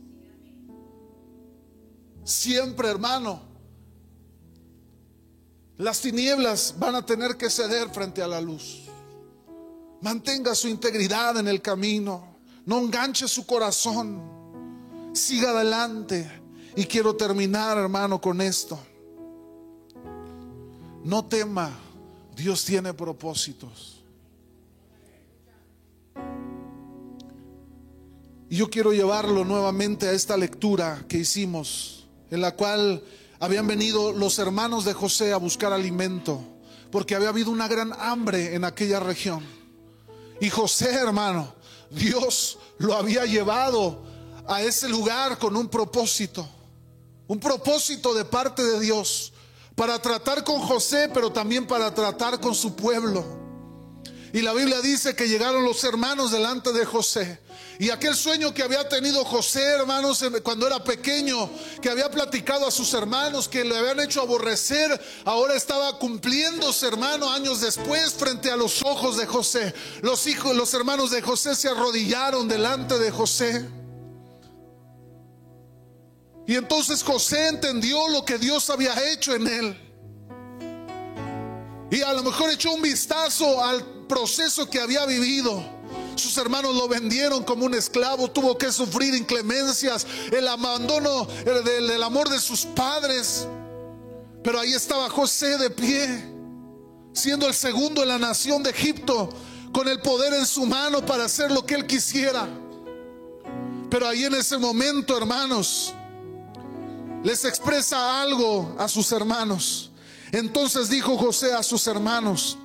[2.24, 3.40] Siempre, hermano,
[5.76, 8.82] las tinieblas van a tener que ceder frente a la luz.
[10.00, 12.36] Mantenga su integridad en el camino,
[12.66, 14.32] no enganche su corazón.
[15.12, 16.42] siga adelante.
[16.76, 18.78] Y quiero terminar, hermano, con esto.
[21.04, 21.70] No tema,
[22.34, 24.02] Dios tiene propósitos.
[28.50, 33.02] Y yo quiero llevarlo nuevamente a esta lectura que hicimos, en la cual
[33.40, 36.42] habían venido los hermanos de José a buscar alimento,
[36.90, 39.44] porque había habido una gran hambre en aquella región.
[40.40, 41.54] Y José, hermano,
[41.90, 44.04] Dios lo había llevado
[44.46, 46.48] a ese lugar con un propósito,
[47.26, 49.32] un propósito de parte de Dios,
[49.74, 53.24] para tratar con José, pero también para tratar con su pueblo.
[54.32, 57.40] Y la Biblia dice que llegaron los hermanos delante de José
[57.78, 61.50] y aquel sueño que había tenido José, hermanos, cuando era pequeño,
[61.82, 67.30] que había platicado a sus hermanos, que le habían hecho aborrecer, ahora estaba cumpliéndose, hermano,
[67.30, 69.74] años después, frente a los ojos de José.
[70.02, 73.68] Los hijos, los hermanos de José se arrodillaron delante de José.
[76.46, 79.80] Y entonces José entendió lo que Dios había hecho en él.
[81.90, 85.62] Y a lo mejor echó un vistazo al proceso que había vivido.
[86.16, 92.28] Sus hermanos lo vendieron como un esclavo, tuvo que sufrir inclemencias, el abandono del, amor
[92.28, 93.46] de sus padres.
[94.42, 96.06] Pero ahí estaba José de pie,
[97.12, 99.30] siendo el segundo en la nación de Egipto,
[99.72, 102.46] con el poder en su mano para hacer lo que él quisiera.
[103.90, 105.94] Pero ahí en ese momento, hermanos,
[107.24, 109.90] les expresa algo a sus hermanos.
[110.30, 112.58] Entonces dijo José a sus hermanos,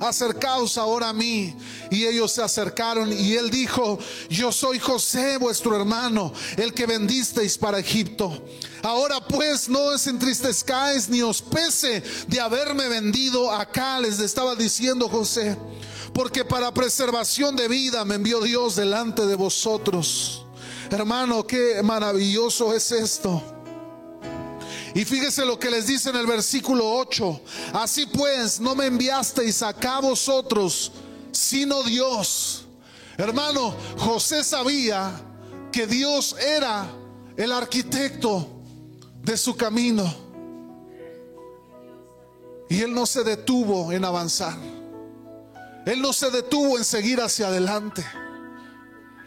[0.00, 1.54] acercaos ahora a mí.
[1.90, 7.56] Y ellos se acercaron y él dijo, yo soy José, vuestro hermano, el que vendisteis
[7.56, 8.44] para Egipto.
[8.82, 15.08] Ahora pues no os entristezcáis ni os pese de haberme vendido acá, les estaba diciendo
[15.08, 15.56] José,
[16.12, 20.44] porque para preservación de vida me envió Dios delante de vosotros.
[20.90, 23.55] Hermano, qué maravilloso es esto.
[24.96, 27.42] Y fíjese lo que les dice en el versículo 8.
[27.74, 30.90] Así pues, no me enviasteis acá vosotros,
[31.32, 32.64] sino Dios.
[33.18, 35.12] Hermano, José sabía
[35.70, 36.86] que Dios era
[37.36, 38.48] el arquitecto
[39.22, 40.10] de su camino.
[42.70, 44.56] Y él no se detuvo en avanzar.
[45.84, 48.02] Él no se detuvo en seguir hacia adelante.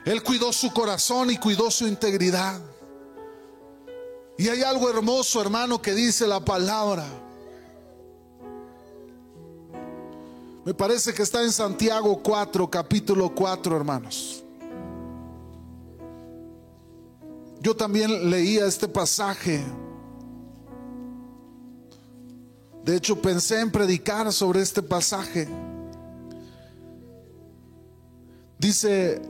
[0.03, 2.59] Él cuidó su corazón y cuidó su integridad.
[4.40, 7.06] Y hay algo hermoso, hermano, que dice la palabra.
[10.64, 14.46] Me parece que está en Santiago 4, capítulo 4, hermanos.
[17.60, 19.62] Yo también leía este pasaje.
[22.86, 25.50] De hecho, pensé en predicar sobre este pasaje.
[28.58, 29.22] Dice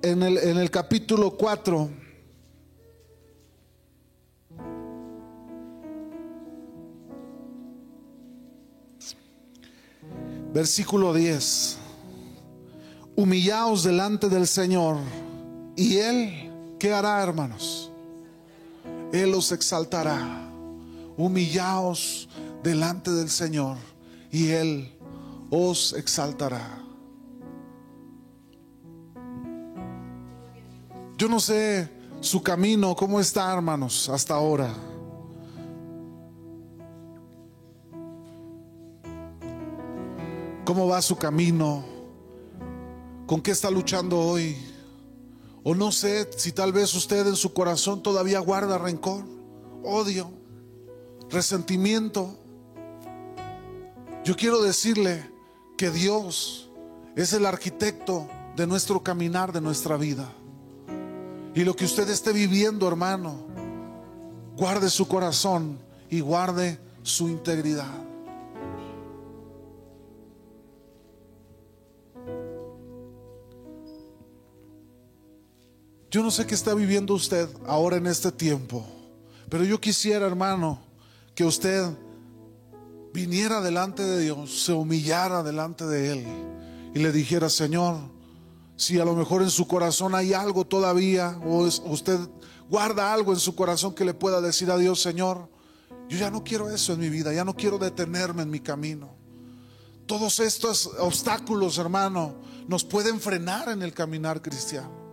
[0.00, 2.03] en el, en el capítulo 4,
[10.54, 11.78] Versículo 10.
[13.16, 14.98] Humillaos delante del Señor
[15.74, 17.90] y Él, ¿qué hará, hermanos?
[19.12, 20.48] Él os exaltará.
[21.16, 22.28] Humillaos
[22.62, 23.78] delante del Señor
[24.30, 24.96] y Él
[25.50, 26.78] os exaltará.
[31.18, 31.90] Yo no sé
[32.20, 34.72] su camino, cómo está, hermanos, hasta ahora.
[40.64, 41.84] ¿Cómo va su camino?
[43.26, 44.56] ¿Con qué está luchando hoy?
[45.62, 49.24] O no sé si tal vez usted en su corazón todavía guarda rencor,
[49.82, 50.30] odio,
[51.28, 52.38] resentimiento.
[54.24, 55.30] Yo quiero decirle
[55.76, 56.70] que Dios
[57.14, 60.32] es el arquitecto de nuestro caminar, de nuestra vida.
[61.54, 63.36] Y lo que usted esté viviendo, hermano,
[64.56, 68.13] guarde su corazón y guarde su integridad.
[76.14, 78.86] Yo no sé qué está viviendo usted ahora en este tiempo,
[79.48, 80.78] pero yo quisiera, hermano,
[81.34, 81.90] que usted
[83.12, 86.24] viniera delante de Dios, se humillara delante de Él
[86.94, 87.96] y le dijera, Señor,
[88.76, 92.20] si a lo mejor en su corazón hay algo todavía, o usted
[92.70, 95.48] guarda algo en su corazón que le pueda decir a Dios, Señor,
[96.08, 99.16] yo ya no quiero eso en mi vida, ya no quiero detenerme en mi camino.
[100.06, 102.36] Todos estos obstáculos, hermano,
[102.68, 105.03] nos pueden frenar en el caminar cristiano.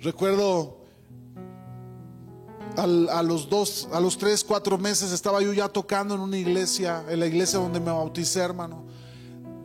[0.00, 0.78] Recuerdo
[2.76, 7.04] a los dos, a los tres, cuatro meses estaba yo ya tocando en una iglesia,
[7.08, 8.84] en la iglesia donde me bauticé, hermano.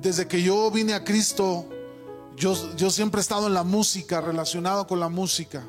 [0.01, 1.65] Desde que yo vine a Cristo,
[2.35, 5.63] Yo, yo siempre he estado en la música, relacionado con la música.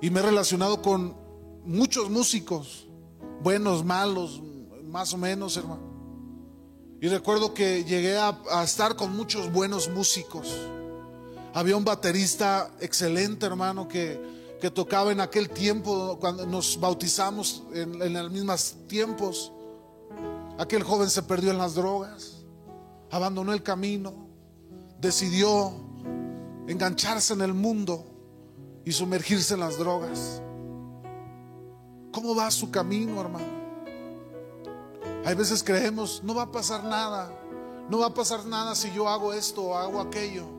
[0.00, 1.16] Y me he relacionado con
[1.64, 2.86] muchos músicos,
[3.42, 4.40] buenos, malos,
[4.84, 5.82] más o menos, hermano.
[7.00, 10.46] Y recuerdo que llegué a, a estar con muchos buenos músicos.
[11.56, 14.36] Había un baterista excelente, hermano, que,
[14.74, 19.50] tocaba en aquel tiempo, cuando nos bautizamos en, en los mismos tiempos.
[20.58, 22.44] Aquel joven se perdió en las drogas,
[23.10, 24.28] abandonó el camino,
[25.00, 25.72] decidió
[26.68, 28.04] engancharse en el mundo
[28.84, 30.42] y sumergirse en las drogas.
[32.12, 33.46] ¿Cómo va su camino, hermano?
[35.24, 37.32] Hay veces creemos, no va a pasar nada,
[37.88, 40.55] no va a pasar nada si yo hago esto o hago aquello.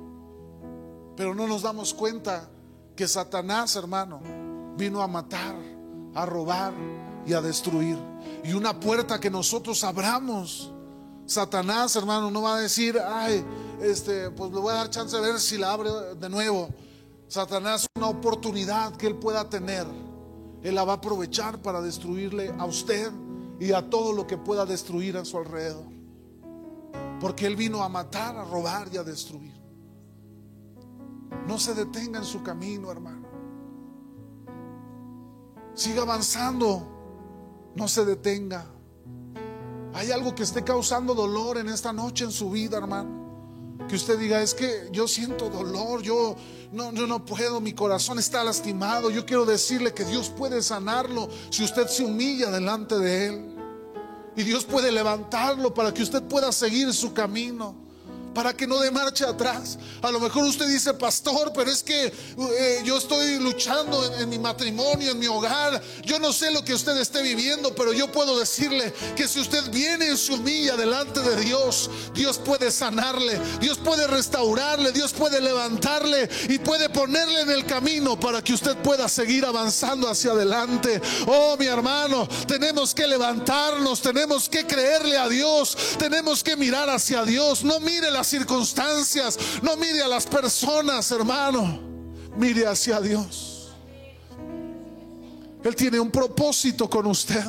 [1.17, 2.47] Pero no nos damos cuenta
[2.95, 4.21] que Satanás, hermano,
[4.77, 5.55] vino a matar,
[6.13, 6.73] a robar
[7.25, 7.97] y a destruir.
[8.43, 10.71] Y una puerta que nosotros abramos.
[11.25, 13.43] Satanás, hermano, no va a decir, ay,
[13.81, 15.89] este, pues le voy a dar chance de ver si la abre
[16.19, 16.69] de nuevo.
[17.27, 19.87] Satanás, una oportunidad que él pueda tener,
[20.61, 23.11] él la va a aprovechar para destruirle a usted
[23.59, 25.87] y a todo lo que pueda destruir a su alrededor.
[27.19, 29.56] Porque él vino a matar, a robar y a destruir.
[31.47, 33.25] No se detenga en su camino, hermano.
[35.73, 36.85] Siga avanzando.
[37.73, 38.65] No se detenga.
[39.93, 43.25] Hay algo que esté causando dolor en esta noche en su vida, hermano.
[43.87, 46.35] Que usted diga, es que yo siento dolor, yo
[46.73, 49.09] no, no puedo, mi corazón está lastimado.
[49.09, 53.55] Yo quiero decirle que Dios puede sanarlo si usted se humilla delante de Él.
[54.35, 57.86] Y Dios puede levantarlo para que usted pueda seguir su camino
[58.37, 59.79] para que no de marcha atrás.
[59.99, 64.37] A lo mejor usted dice, pastor, pero es que eh, yo estoy luchando en, mi
[64.37, 65.81] matrimonio, en mi hogar.
[66.03, 69.71] Yo no sé lo que usted esté viviendo, pero yo puedo decirle que si usted
[69.71, 75.41] viene y se humilla delante de Dios, Dios puede sanarle, Dios puede restaurarle, Dios puede
[75.41, 81.01] levantarle y puede ponerle en el camino para que usted pueda seguir avanzando hacia adelante.
[81.25, 87.25] Oh, mi hermano, tenemos que levantarnos, tenemos que creerle a Dios, tenemos que mirar hacia
[87.25, 87.63] Dios.
[87.63, 91.79] No mire las circunstancias, no mire a las personas, hermano,
[92.35, 93.71] mire hacia Dios.
[95.63, 97.43] Él tiene un propósito con usted.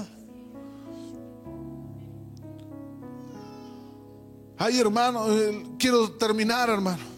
[4.57, 7.18] Ay, hermano, eh, quiero terminar, hermano.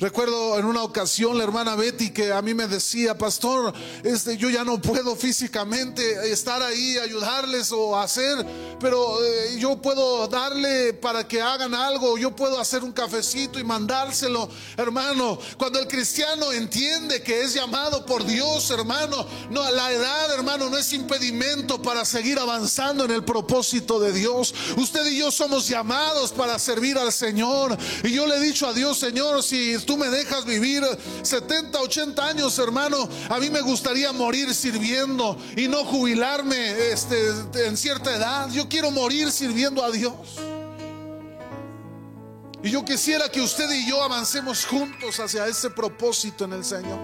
[0.00, 3.74] Recuerdo en una ocasión la hermana Betty que a mí me decía, pastor,
[4.04, 8.46] este, yo ya no puedo físicamente estar ahí, ayudarles o hacer,
[8.78, 13.64] pero eh, yo puedo darle para que hagan algo, yo puedo hacer un cafecito y
[13.64, 15.36] mandárselo, hermano.
[15.56, 20.78] Cuando el cristiano entiende que es llamado por Dios, hermano, no, la edad, hermano, no
[20.78, 24.54] es impedimento para seguir avanzando en el propósito de Dios.
[24.76, 27.76] Usted y yo somos llamados para servir al Señor.
[28.04, 30.84] Y yo le he dicho a Dios, Señor, si tú me dejas vivir
[31.22, 37.16] 70, 80 años, hermano, a mí me gustaría morir sirviendo y no jubilarme este,
[37.66, 38.50] en cierta edad.
[38.50, 40.12] Yo quiero morir sirviendo a Dios.
[42.62, 46.98] Y yo quisiera que usted y yo avancemos juntos hacia ese propósito en el Señor.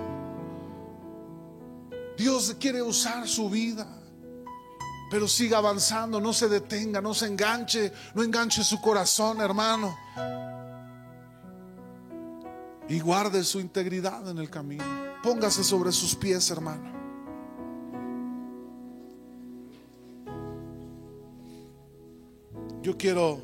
[2.19, 3.87] Dios quiere usar su vida,
[5.11, 9.97] pero siga avanzando, no se detenga, no se enganche, no enganche su corazón, hermano
[12.89, 14.85] y guarde su integridad en el camino.
[15.23, 16.93] Póngase sobre sus pies, hermano.
[22.83, 23.41] Yo quiero